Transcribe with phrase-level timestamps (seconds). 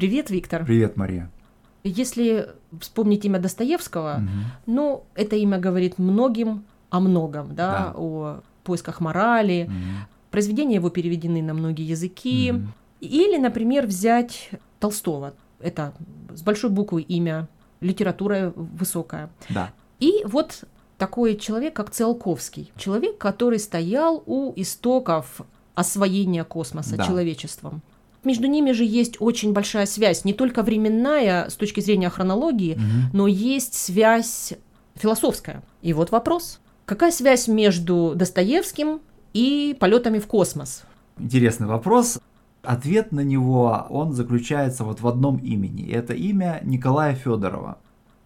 [0.00, 0.64] Привет, Виктор.
[0.64, 1.30] Привет, Мария.
[1.84, 2.48] Если
[2.80, 4.28] вспомнить имя Достоевского, угу.
[4.64, 7.92] ну, это имя говорит многим о многом, да, да.
[7.94, 9.64] о поисках морали.
[9.68, 9.74] Угу.
[10.30, 12.50] Произведения его переведены на многие языки.
[12.50, 12.62] Угу.
[13.00, 15.34] Или, например, взять Толстого.
[15.58, 15.92] Это
[16.34, 17.46] с большой буквы имя,
[17.80, 19.28] литература высокая.
[19.50, 19.70] Да.
[19.98, 20.64] И вот
[20.96, 22.72] такой человек, как Циолковский.
[22.78, 25.42] Человек, который стоял у истоков
[25.74, 27.04] освоения космоса да.
[27.04, 27.82] человечеством.
[28.24, 32.82] Между ними же есть очень большая связь, не только временная с точки зрения хронологии, угу.
[33.14, 34.54] но есть связь
[34.94, 35.62] философская.
[35.82, 36.60] И вот вопрос.
[36.84, 39.00] Какая связь между Достоевским
[39.32, 40.82] и полетами в космос?
[41.18, 42.18] Интересный вопрос.
[42.62, 45.88] Ответ на него, он заключается вот в одном имени.
[45.90, 47.78] Это имя Николая Федорова.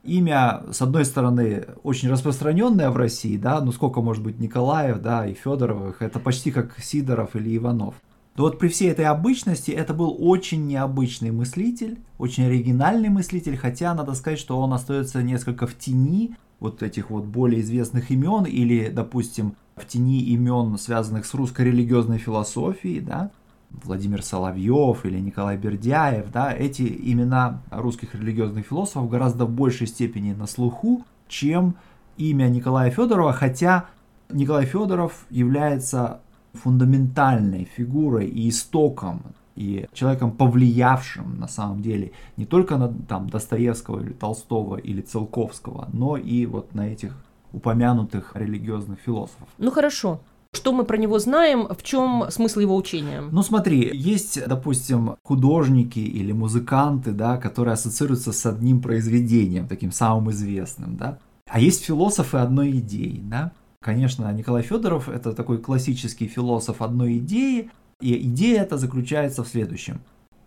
[0.03, 5.27] Имя, с одной стороны, очень распространенное в России, да, ну сколько может быть Николаев, да,
[5.27, 7.95] и Федоровых, это почти как Сидоров или Иванов.
[8.37, 13.95] Но вот при всей этой обычности это был очень необычный мыслитель, очень оригинальный мыслитель, хотя
[13.95, 18.89] надо сказать, что он остается несколько в тени вот этих вот более известных имен или,
[18.89, 23.31] допустим, в тени имен, связанных с русской религиозной философией, да,
[23.71, 30.33] Владимир Соловьев или Николай Бердяев, да, эти имена русских религиозных философов гораздо в большей степени
[30.33, 31.77] на слуху, чем
[32.17, 33.87] имя Николая Федорова, хотя
[34.31, 36.21] Николай Федоров является
[36.55, 39.23] фундаментальной фигурой и истоком
[39.57, 45.89] и человеком, повлиявшим на самом деле не только на там, Достоевского или Толстого или Целковского,
[45.93, 47.17] но и вот на этих
[47.53, 49.49] упомянутых религиозных философов.
[49.59, 50.21] Ну хорошо.
[50.53, 53.21] Что мы про него знаем, в чем смысл его учения?
[53.21, 60.31] Ну смотри, есть, допустим, художники или музыканты, да, которые ассоциируются с одним произведением, таким самым
[60.31, 61.19] известным, да.
[61.49, 63.53] А есть философы одной идеи, да.
[63.85, 70.01] Конечно, Николай Федоров это такой классический философ одной идеи, и идея эта заключается в следующем.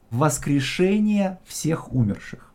[0.09, 2.51] Воскрешение всех умерших.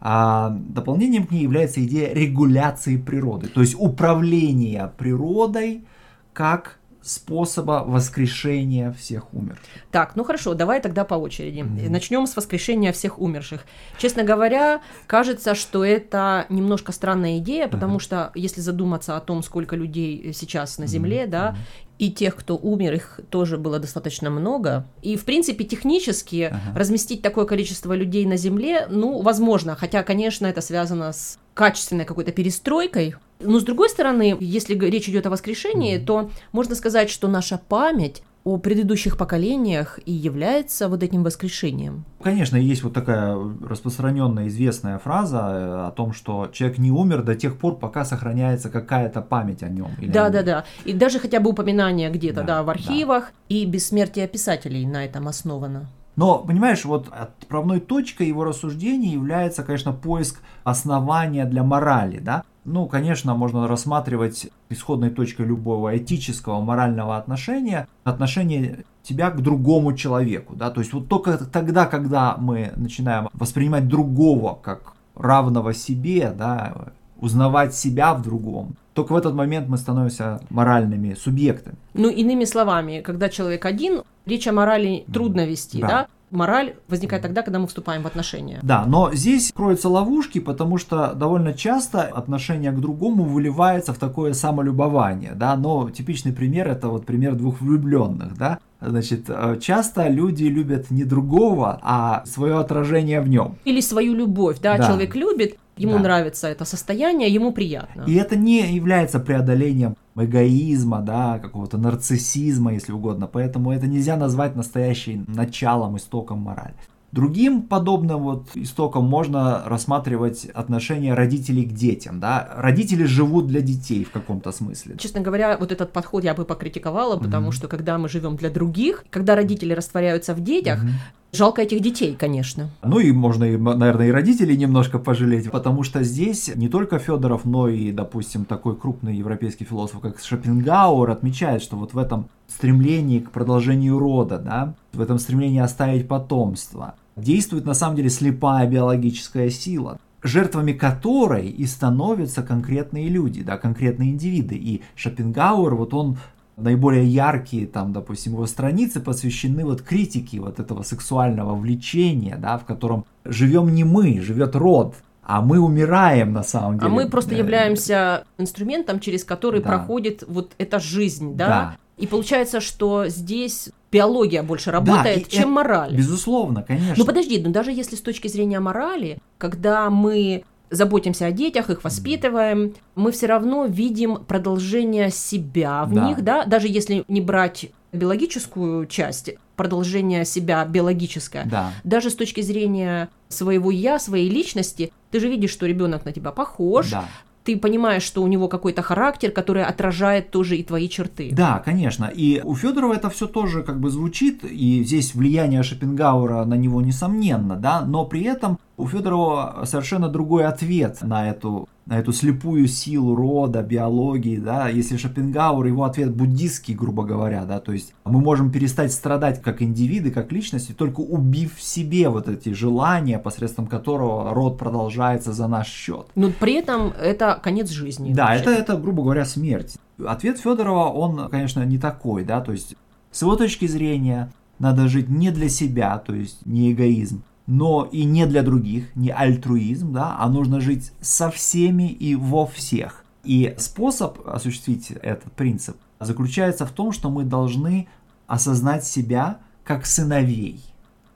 [0.00, 5.86] А дополнением к ней является идея регуляции природы, то есть управления природой
[6.34, 9.64] как способа воскрешения всех умерших.
[9.90, 11.60] Так, ну хорошо, давай тогда по очереди.
[11.60, 11.90] Mm-hmm.
[11.90, 13.64] Начнем с воскрешения всех умерших.
[13.98, 18.02] Честно говоря, кажется, что это немножко странная идея, потому mm-hmm.
[18.02, 21.30] что если задуматься о том, сколько людей сейчас на Земле, mm-hmm.
[21.30, 21.56] да,
[21.98, 24.86] и тех, кто умер, их тоже было достаточно много.
[25.02, 26.78] И, в принципе, технически ага.
[26.78, 29.74] разместить такое количество людей на Земле, ну, возможно.
[29.74, 35.26] Хотя, конечно, это связано с качественной какой-то перестройкой но с другой стороны, если речь идет
[35.26, 36.04] о воскрешении, mm-hmm.
[36.04, 42.04] то можно сказать, что наша память о предыдущих поколениях и является вот этим воскрешением.
[42.22, 47.34] Конечно, есть вот такая распространенная известная фраза э, о том, что человек не умер до
[47.34, 49.90] тех пор, пока сохраняется какая-то память о нем.
[50.00, 50.64] Да, да, да.
[50.86, 53.54] И даже хотя бы упоминание где-то, да, да в архивах, да.
[53.54, 55.90] и бессмертие писателей на этом основано.
[56.16, 62.42] Но, понимаешь, вот отправной точкой его рассуждений является, конечно, поиск основания для морали, да.
[62.68, 70.54] Ну, конечно, можно рассматривать исходной точкой любого этического, морального отношения, отношение тебя к другому человеку,
[70.54, 76.92] да, то есть вот только тогда, когда мы начинаем воспринимать другого как равного себе, да,
[77.18, 81.76] узнавать себя в другом, только в этот момент мы становимся моральными субъектами.
[81.94, 85.88] Ну, иными словами, когда человек один, речь о морали трудно вести, да?
[85.88, 86.06] да?
[86.30, 88.60] Мораль возникает тогда, когда мы вступаем в отношения.
[88.62, 94.32] Да, но здесь кроются ловушки, потому что довольно часто отношение к другому выливается в такое
[94.32, 100.44] самолюбование, да, но типичный пример это вот пример двух влюбленных, да, Значит, э, часто люди
[100.44, 103.56] любят не другого, а свое отражение в нем.
[103.64, 104.86] Или свою любовь, да, да.
[104.86, 105.98] человек любит, ему да.
[105.98, 108.04] нравится это состояние, ему приятно.
[108.06, 113.26] И это не является преодолением эгоизма, да, какого-то нарциссизма, если угодно.
[113.26, 116.74] Поэтому это нельзя назвать настоящим началом, истоком морали.
[117.10, 122.20] Другим подобным вот истоком можно рассматривать отношение родителей к детям.
[122.20, 122.48] Да?
[122.56, 124.96] Родители живут для детей в каком-то смысле.
[124.98, 127.52] Честно говоря, вот этот подход я бы покритиковала, потому mm-hmm.
[127.52, 130.90] что когда мы живем для других, когда родители растворяются в детях, mm-hmm.
[131.32, 132.70] Жалко этих детей, конечно.
[132.82, 137.68] Ну и можно, наверное, и родителей немножко пожалеть, потому что здесь не только Федоров, но
[137.68, 143.30] и, допустим, такой крупный европейский философ, как Шопенгауэр, отмечает, что вот в этом стремлении к
[143.30, 149.98] продолжению рода, да, в этом стремлении оставить потомство, действует на самом деле слепая биологическая сила
[150.22, 154.56] жертвами которой и становятся конкретные люди, да, конкретные индивиды.
[154.56, 156.18] И Шопенгауэр, вот он
[156.58, 162.64] наиболее яркие, там, допустим, его страницы посвящены вот критике вот этого сексуального влечения, да, в
[162.64, 166.90] котором живем не мы, живет род, а мы умираем на самом деле.
[166.90, 169.68] А мы просто являемся инструментом, через который да.
[169.68, 171.48] проходит вот эта жизнь, да?
[171.48, 171.76] да.
[171.98, 175.94] И получается, что здесь биология больше работает, и чем мораль.
[175.94, 176.94] Безусловно, конечно.
[176.96, 181.84] Ну подожди, ну даже если с точки зрения морали, когда мы заботимся о детях, их
[181.84, 186.08] воспитываем, мы все равно видим продолжение себя в Да.
[186.08, 191.44] них, да, даже если не брать биологическую часть, продолжение себя биологическое.
[191.46, 191.72] Да.
[191.84, 196.30] Даже с точки зрения своего я, своей личности, ты же видишь, что ребенок на тебя
[196.30, 197.04] похож, Да.
[197.44, 201.30] Ты понимаешь, что у него какой-то характер, который отражает тоже и твои черты.
[201.32, 202.06] Да, конечно.
[202.06, 206.80] И у Федорова это все тоже как бы звучит, и здесь влияние Шопенгауэра на него
[206.82, 213.14] несомненно, да, но при этом у Федорова совершенно другой ответ на эту, эту слепую силу
[213.14, 218.50] рода, биологии, да, если Шопенгауэр, его ответ буддистский, грубо говоря, да, то есть мы можем
[218.50, 224.34] перестать страдать как индивиды, как личности, только убив в себе вот эти желания, посредством которого
[224.34, 226.06] род продолжается за наш счет.
[226.14, 228.12] Но при этом это конец жизни.
[228.12, 228.42] Да, вообще.
[228.42, 229.76] это, это, грубо говоря, смерть.
[230.04, 232.76] Ответ Федорова, он, конечно, не такой, да, то есть
[233.10, 238.04] с его точки зрения надо жить не для себя, то есть не эгоизм, но и
[238.04, 243.06] не для других, не альтруизм, да, а нужно жить со всеми и во всех.
[243.24, 247.88] И способ осуществить этот принцип заключается в том, что мы должны
[248.26, 250.60] осознать себя как сыновей.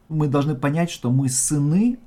[0.09, 1.99] Мы должны понять, что мы сыны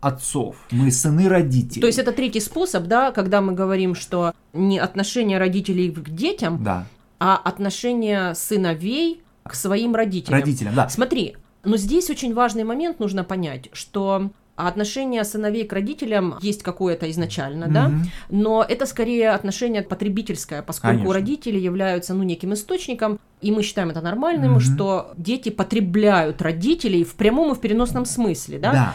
[0.00, 1.80] отцов, мы сыны родителей.
[1.80, 6.62] То есть это третий способ, да, когда мы говорим, что не отношение родителей к детям,
[6.64, 6.86] Да,
[7.20, 10.40] а отношение сыновей к своим родителям.
[10.40, 10.88] родителям, да.
[10.88, 17.10] Смотри, но здесь очень важный момент нужно понять, что отношение сыновей к родителям есть какое-то
[17.10, 18.02] изначально, да, Мгм.
[18.30, 21.14] но это скорее отношение потребительское, поскольку Конечно.
[21.14, 24.60] родители являются, ну, неким источником, и мы считаем это нормальным, Мгм.
[24.60, 28.94] что дети потребляют родителей в прямом и в переносном смысле, да, Да.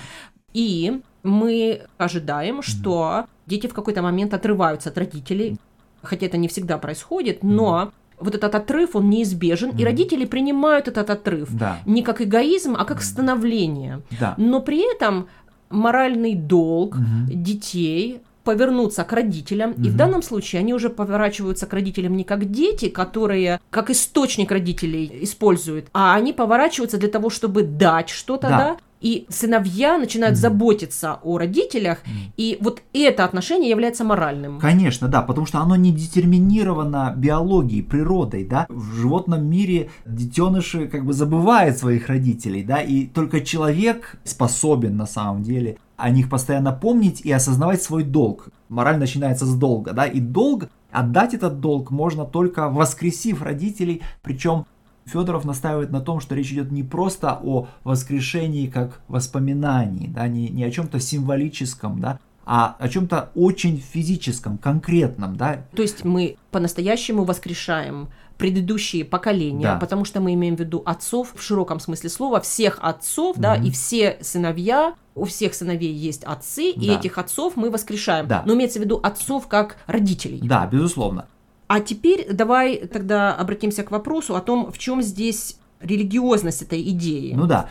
[0.54, 5.58] и мы ожидаем, что дети в какой-то момент отрываются от родителей,
[6.04, 9.84] хотя это не всегда происходит, но вот этот отрыв, он неизбежен, и Мгм.
[9.86, 14.02] родители принимают этот отрыв Да, не как эгоизм, а как становление.
[14.20, 14.36] да.
[14.38, 15.28] Но при этом
[15.70, 17.28] моральный долг Мгм.
[17.44, 22.52] детей повернуться к родителям, и в данном случае они уже поворачиваются к родителям не как
[22.52, 28.58] дети, которые как источник родителей используют, а они поворачиваются для того, чтобы дать что-то, Да.
[28.58, 30.42] да, и сыновья начинают Мгм.
[30.42, 32.34] заботиться о родителях, Мгм.
[32.38, 34.60] и вот это отношение является моральным.
[34.60, 38.66] Конечно, да, потому что оно не детерминировано биологией, природой, да.
[38.68, 45.06] В животном мире детеныши как бы забывают своих родителей, да, и только человек способен на
[45.06, 48.50] самом деле о них постоянно помнить и осознавать свой долг.
[48.70, 54.66] Мораль начинается с долга, да, и долг, отдать этот долг можно только воскресив родителей, причем
[55.06, 60.50] Федоров настаивает на том, что речь идет не просто о воскрешении как воспоминании, да, не,
[60.50, 65.66] не о чем-то символическом, да, а о чем-то очень физическом, конкретном, да.
[65.76, 69.76] То есть мы по-настоящему воскрешаем предыдущие поколения, Да.
[69.78, 73.66] потому что мы имеем в виду отцов в широком смысле слова, всех отцов, да, Мгм.
[73.66, 76.96] и все сыновья, у всех сыновей есть отцы, и Да.
[77.00, 78.28] этих отцов мы воскрешаем.
[78.28, 78.44] Да.
[78.46, 80.42] Но имеется в виду отцов как родителей.
[80.44, 81.28] Да, безусловно.
[81.68, 87.34] А теперь давай тогда обратимся к вопросу о том, в чем здесь религиозность этой идеи.
[87.36, 87.70] Ну да,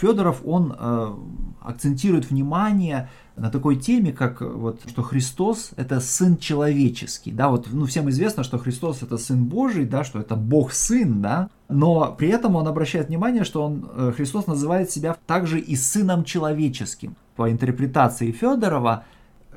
[0.00, 1.14] Федоров, он э,
[1.60, 7.86] акцентирует внимание на такой теме, как вот, что Христос это сын человеческий, да, вот, ну,
[7.86, 12.28] всем известно, что Христос это сын Божий, да, что это Бог сын, да, но при
[12.28, 17.16] этом он обращает внимание, что он, э, Христос называет себя также и сыном человеческим.
[17.36, 19.04] По интерпретации Федорова,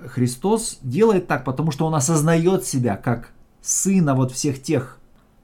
[0.07, 3.31] Христос делает так, потому что он осознает себя как
[3.71, 4.97] сына вот всех тех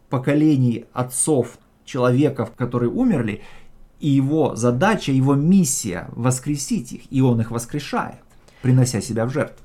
[0.10, 3.42] поколений отцов, человеков, которые умерли,
[4.00, 8.16] и его задача, его миссия воскресить их, и он их воскрешает,
[8.62, 9.58] принося себя в жертву.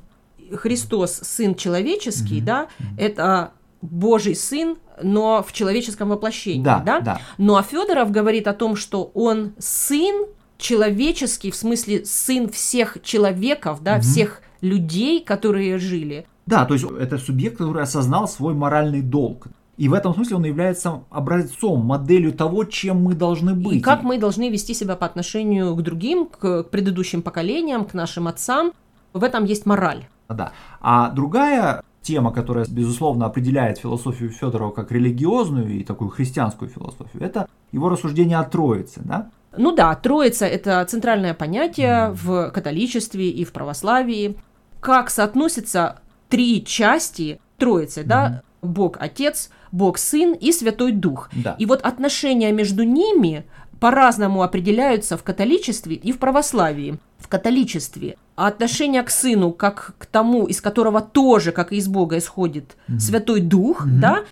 [0.55, 2.45] Христос сын человеческий, Мгм.
[2.45, 7.00] да, это Божий сын, но в человеческом воплощении, Да, да?
[7.00, 7.21] да.
[7.37, 13.83] Ну а Федоров говорит о том, что он сын человеческий, в смысле сын всех человеков,
[13.85, 14.03] да, Мгм.
[14.03, 16.27] всех людей, которые жили.
[16.49, 19.49] Да, то есть это субъект, который осознал свой моральный долг.
[19.76, 23.76] И в этом смысле он является образцом, моделью того, чем мы должны быть.
[23.76, 28.28] И как мы должны вести себя по отношению к другим, к, предыдущим поколениям, к нашим
[28.28, 28.73] отцам.
[29.12, 30.07] В этом есть мораль.
[30.28, 30.52] Да.
[30.81, 37.47] А другая тема, которая, безусловно, определяет философию Федорова как религиозную и такую христианскую философию, это
[37.73, 39.02] его рассуждение о Троице.
[39.05, 39.31] Да?
[39.55, 44.38] Ну да, Троица– это центральное понятие в католичестве и в православии.
[44.81, 48.43] Как соотносятся три части Троицы, да?
[48.63, 51.31] Бог Отец, Бог Сын и Святой Дух.
[51.33, 51.57] Да.
[51.59, 53.45] И вот отношения между ними
[53.81, 56.99] по-разному определяются в католичестве и в православии.
[57.19, 62.19] В католичестве отношение к Сыну как к тому, из которого тоже, как и из Бога,
[62.19, 63.01] исходит Мгм.
[63.01, 64.01] Святой Дух, Мгм.
[64.01, 64.25] да?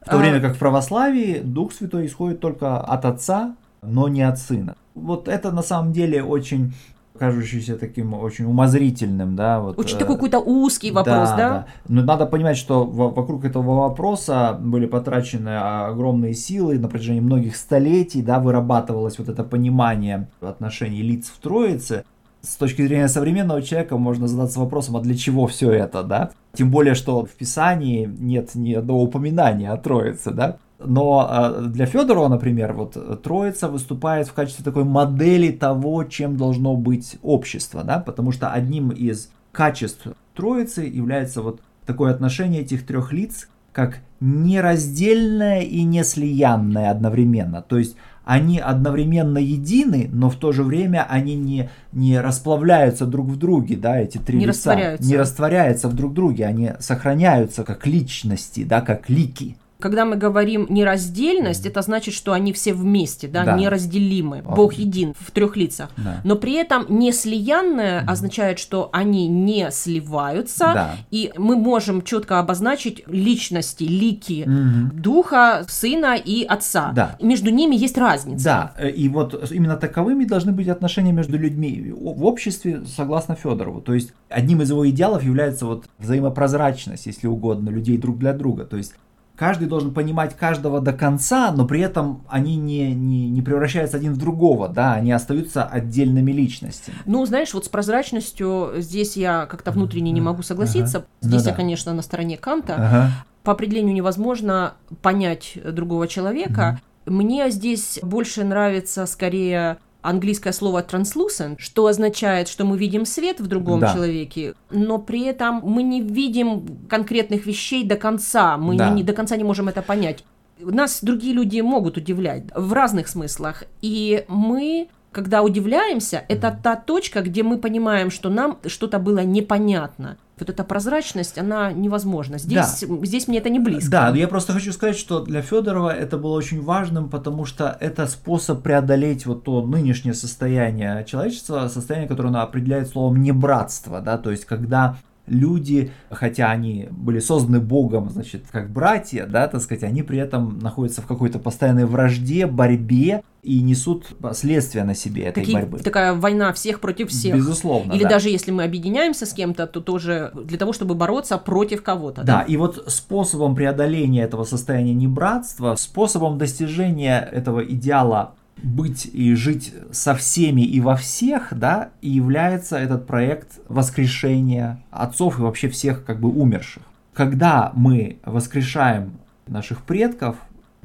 [0.00, 0.18] В то а...
[0.18, 4.76] время как в православии Дух Святой исходит только от Отца, но не от Сына.
[4.94, 6.74] Вот это на самом деле очень
[7.18, 9.78] кажущийся таким очень умозрительным, да, вот.
[9.78, 11.36] Очень такой какой-то узкий вопрос, да?
[11.36, 11.48] да?
[11.48, 11.66] да.
[11.88, 18.22] Но надо понимать, что вокруг этого вопроса были потрачены огромные силы на протяжении многих столетий,
[18.22, 22.04] да, вырабатывалось вот это понимание отношений лиц в Троице.
[22.40, 26.30] С точки зрения современного человека можно задаться вопросом, а для чего все это, да?
[26.54, 30.58] Тем более, что в Писании нет ни одного упоминания о Троице, да?
[30.78, 36.76] Но а, для Федорова, например, вот Троица выступает в качестве такой модели того, чем должно
[36.76, 43.12] быть общество, да, потому что одним из качеств Троицы является вот такое отношение этих трех
[43.12, 47.62] лиц, как нераздельное и неслиянное одновременно.
[47.62, 53.28] То есть они одновременно едины, но в то же время они не, не расплавляются друг
[53.28, 54.70] в друге, да, эти три не лица.
[54.70, 55.08] Растворяются.
[55.08, 59.56] Не растворяются в друг друге, они сохраняются как личности, да, как лики.
[59.80, 63.56] Когда мы говорим нераздельность, это значит, что они все вместе, да, да.
[63.56, 64.42] неразделимы.
[64.44, 64.56] Ох.
[64.56, 65.90] Бог един в трех лицах.
[65.96, 66.20] Да.
[66.24, 68.06] Но при этом не слиянное mm.
[68.06, 70.96] означает, что они не сливаются, да.
[71.10, 74.94] и мы можем четко обозначить личности, лики mm-hmm.
[74.94, 76.92] Духа, Сына и Отца.
[76.92, 77.16] Да.
[77.20, 78.72] Между ними есть разница.
[78.78, 83.80] Да, и вот именно таковыми должны быть отношения между людьми в обществе, согласно Федорову.
[83.80, 88.64] То есть одним из его идеалов является вот взаимопрозрачность, если угодно, людей друг для друга.
[88.64, 88.94] То есть
[89.38, 94.14] каждый должен понимать каждого до конца, но при этом они не, не, не превращаются один
[94.14, 96.96] в другого, да, они остаются отдельными личностями.
[97.06, 100.98] Ну, знаешь, вот с прозрачностью здесь я как-то внутренне не могу согласиться.
[100.98, 101.06] Ага.
[101.20, 101.56] Здесь ну, я, да.
[101.56, 102.74] конечно, на стороне Канта.
[102.74, 103.10] Ага.
[103.44, 106.80] По определению невозможно понять другого человека.
[107.06, 107.14] Угу.
[107.14, 113.46] Мне здесь больше нравится скорее английское слово translucent, что означает, что мы видим свет в
[113.46, 113.92] другом да.
[113.92, 118.90] человеке, но при этом мы не видим конкретных вещей до конца, мы да.
[118.90, 120.24] не, не до конца не можем это понять.
[120.60, 127.22] Нас другие люди могут удивлять в разных смыслах, и мы когда удивляемся, это та точка,
[127.22, 132.38] где мы понимаем, что нам что-то было непонятно вот эта прозрачность, она невозможна.
[132.38, 133.06] Здесь, да.
[133.06, 133.90] здесь мне это не близко.
[133.90, 138.06] Да, я просто хочу сказать, что для Федорова это было очень важным, потому что это
[138.06, 144.30] способ преодолеть вот то нынешнее состояние человечества, состояние, которое оно определяет словом небратство, да, то
[144.30, 144.96] есть когда
[145.28, 150.58] люди, хотя они были созданы Богом, значит, как братья, да, так сказать, они при этом
[150.58, 155.78] находятся в какой-то постоянной вражде, борьбе и несут последствия на себе этой Какие, борьбы.
[155.78, 157.36] Такая война всех против всех.
[157.36, 157.92] Безусловно.
[157.92, 158.10] Или да.
[158.10, 162.22] даже если мы объединяемся с кем-то, то тоже для того, чтобы бороться против кого-то.
[162.22, 169.34] Да, да, и вот способом преодоления этого состояния небратства, способом достижения этого идеала быть и
[169.34, 175.68] жить со всеми и во всех, да, и является этот проект воскрешения отцов и вообще
[175.68, 176.82] всех как бы умерших.
[177.14, 179.12] Когда мы воскрешаем
[179.46, 180.36] наших предков,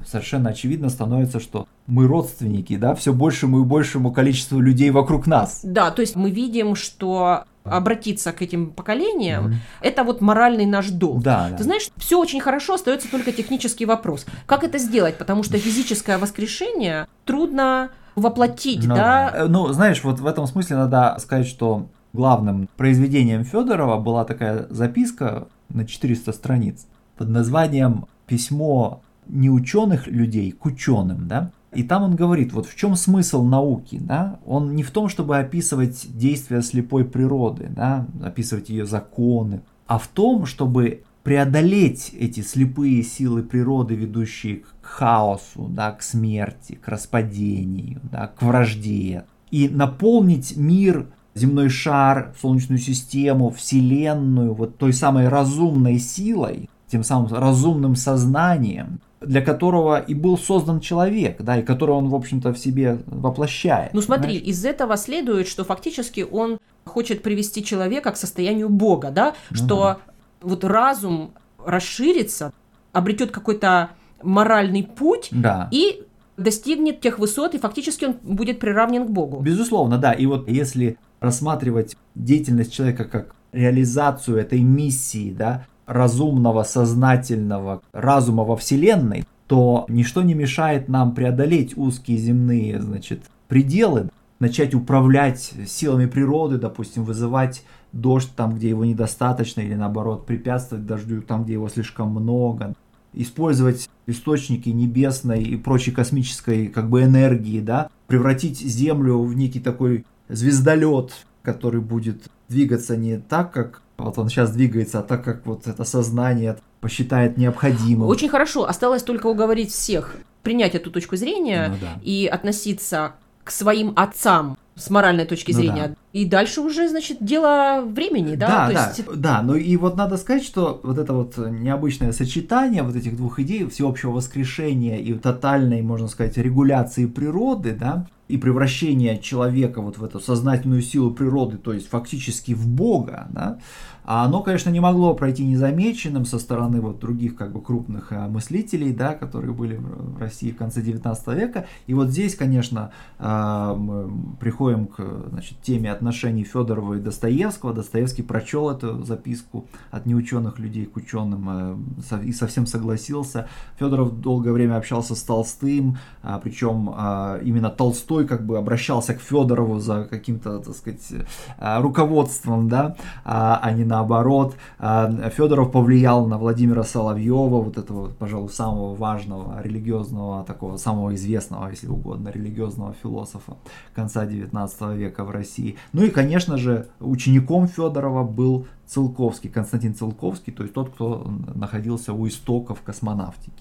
[0.05, 5.61] совершенно очевидно становится, что мы родственники, да, все большему и большему количеству людей вокруг нас.
[5.63, 9.55] Да, то есть мы видим, что обратиться к этим поколениям, mm-hmm.
[9.82, 11.24] это вот моральный наш долг.
[11.24, 14.25] Да, Ты знаешь, все очень хорошо, остается только технический вопрос.
[14.46, 15.17] Как это сделать?
[15.17, 19.32] Потому что физическое воскрешение трудно воплотить, ну, да?
[19.34, 24.67] Э, ну, знаешь, вот в этом смысле надо сказать, что главным произведением Федорова была такая
[24.70, 26.86] записка на 400 страниц
[27.17, 31.51] под названием «Письмо не ученых людей к ученым», да?
[31.75, 34.39] И там он говорит, вот в чем смысл науки, да?
[34.45, 40.07] Он не в том, чтобы описывать действия слепой природы, да, описывать ее законы, а в
[40.07, 48.01] том, чтобы преодолеть эти слепые силы природы, ведущие к хаосу, да, к смерти, к распадению,
[48.11, 55.97] да, к вражде, и наполнить мир, земной шар, Солнечную систему, Вселенную вот той самой разумной
[55.99, 62.09] силой, тем самым разумным сознанием, для которого и был создан человек, да, и которого он,
[62.09, 63.93] в общем-то, в себе воплощает.
[63.93, 64.47] Ну смотри, понимаешь?
[64.47, 69.97] из этого следует, что фактически он хочет привести человека к состоянию Бога, да, что да.
[70.41, 71.33] вот разум
[71.65, 72.53] расширится,
[72.91, 75.69] обретет какой-то моральный путь да.
[75.71, 76.03] и
[76.37, 79.39] достигнет тех высот, и фактически он будет приравнен к Богу.
[79.39, 80.13] Безусловно, да.
[80.13, 88.55] И вот если рассматривать деятельность человека как реализацию этой миссии, да, разумного, сознательного разума во
[88.55, 94.09] Вселенной, то ничто не мешает нам преодолеть узкие земные значит, пределы,
[94.39, 101.21] начать управлять силами природы, допустим, вызывать дождь там, где его недостаточно, или наоборот, препятствовать дождю
[101.21, 102.73] там, где его слишком много,
[103.13, 110.05] использовать источники небесной и прочей космической как бы энергии, да, превратить Землю в некий такой
[110.29, 115.67] звездолет, который будет двигаться не так, как вот он сейчас двигается, а так как вот
[115.67, 118.07] это сознание посчитает необходимым.
[118.10, 118.67] Очень хорошо.
[118.67, 122.00] Осталось только уговорить всех принять эту точку зрения Ну да.
[122.03, 125.88] и относиться к своим отцам с моральной точки Ну зрения.
[125.89, 125.95] да.
[126.13, 128.48] И дальше уже, значит, дело времени, да?
[128.48, 132.12] Да, То да, есть да, ну и вот надо сказать, что вот это вот необычное
[132.12, 138.38] сочетание вот этих двух идей, всеобщего воскрешения и тотальной, можно сказать, регуляции природы, да, и
[138.38, 143.58] превращения человека вот в эту сознательную силу природы, то есть фактически в Бога, да,
[144.05, 148.27] а оно, конечно, не могло пройти незамеченным со стороны вот других как бы крупных э,
[148.27, 151.65] мыслителей, да, которые были в в России в конце 19 века.
[151.88, 157.74] И вот здесь, конечно, э, мы приходим к значит, теме отношений Федорова и Достоевского.
[157.74, 161.79] Достоевский прочел эту записку от неученых людей к ученым
[162.12, 163.48] э, и совсем согласился.
[163.79, 169.22] Федоров долгое время общался с Толстым, а, причем а, именно Толстой как бы обращался к
[169.22, 171.25] Федорову за каким-то, так сказать,
[171.57, 174.55] а, руководством, да, а не наоборот.
[174.79, 181.88] Федоров повлиял на Владимира Соловьева, вот этого, пожалуй, самого важного религиозного, такого самого известного, если
[181.88, 183.57] угодно, религиозного философа
[183.93, 185.77] конца 19 века в России.
[185.93, 192.13] Ну и, конечно же, учеником Федорова был Целковский, Константин Целковский, то есть тот, кто находился
[192.13, 193.53] у истоков космонавтики.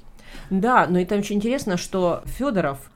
[0.50, 2.90] Да, но это очень интересно, что Федоров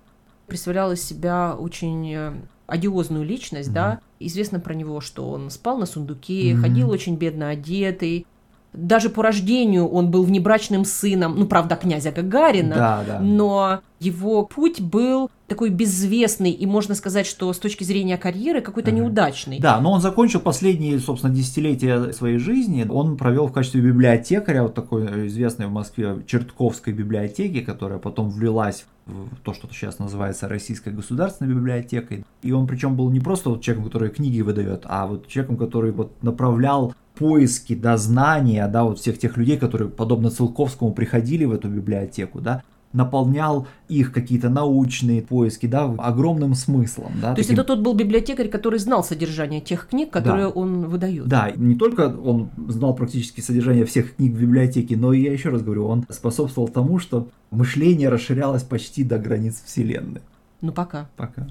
[0.46, 2.32] представлял из себя очень э,
[2.66, 4.00] одиозную личность, да.
[4.20, 6.62] Известно про него, что он спал на сундуке, Мгм.
[6.62, 8.26] ходил очень бедно одетый.
[8.76, 13.20] Даже по рождению он был внебрачным сыном, ну, правда, князя Гагарина, Да, да.
[13.20, 18.90] но его путь был такой безвестный, и можно сказать, что с точки зрения карьеры какой-то
[18.90, 18.98] Ага.
[18.98, 19.58] неудачный.
[19.58, 22.84] Да, но он закончил последние, собственно, десятилетия своей жизни.
[22.88, 28.84] Он провел в качестве библиотекаря вот такой известной в Москве Чертковской библиотеки, которая потом влилась
[29.06, 32.24] в то, что сейчас называется Российской государственной библиотекой.
[32.42, 35.92] И он причем был не просто вот человеком, который книги выдает, а вот человеком, который
[35.92, 41.52] вот направлял поиски, да, знания, да, вот всех тех людей, которые, подобно Целковскому, приходили в
[41.52, 47.34] эту библиотеку, да, наполнял их какие-то научные поиски, да, огромным смыслом, да.
[47.34, 51.26] То есть таким- это тот был библиотекарь, который знал содержание тех книг, которые он выдает.
[51.26, 55.50] Да, не только он знал практически содержание всех книг в библиотеке, но и я еще
[55.50, 60.20] раз говорю, он способствовал тому, что мышление расширялось почти до границ Вселенной.
[60.62, 61.08] Ну пока.
[61.16, 61.46] Пока.